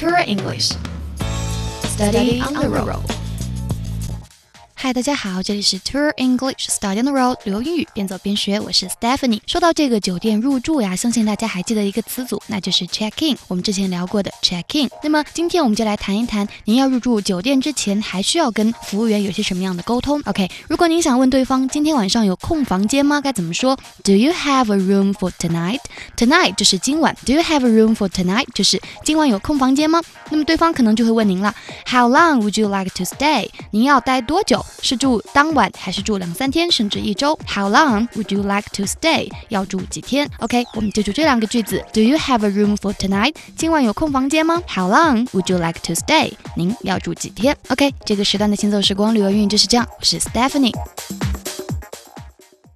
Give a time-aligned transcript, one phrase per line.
[0.00, 0.70] Tour English.
[1.82, 3.19] Study on the road.
[4.82, 9.42] 嗨，大家好，这里是 Tour English Study on the Road，旅游英语边走边学，我是 Stephanie。
[9.46, 13.36] 说到这个酒店入住呀，相信大家还记得一个词组，那就是 check in。
[13.46, 14.88] 我们之前聊过的 check in。
[15.02, 23.20] 那么今天我们就来谈一谈，您要入住酒店之前，还需要跟服务员有些什么样的沟通？OK，如果您想问对方今天晚上有空房间吗？
[23.20, 27.14] 该怎么说？Do you have a room for tonight？Tonight 就是今晚。
[27.26, 28.46] Do you have a room for tonight？
[28.54, 30.00] 就是今晚有空房间吗？
[30.30, 31.54] 那么对方可能就会问您了
[31.86, 33.50] ，How long would you like to stay？
[33.72, 34.64] 您要待多久？
[34.82, 39.30] 是住当晚还是住两三天甚至一周？How long would you like to stay？
[39.48, 41.84] 要住几天？OK，我们就住这两个句子。
[41.92, 43.34] Do you have a room for tonight？
[43.56, 46.32] 今晚有空房间吗？How long would you like to stay？
[46.56, 49.86] 您要住几天？OK，这个时段的行走时光旅游运就是这样。
[49.98, 50.74] 我是 Stephanie。